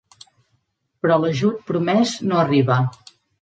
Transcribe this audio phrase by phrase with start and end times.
[1.03, 2.81] Però l'ajut promès no arriba.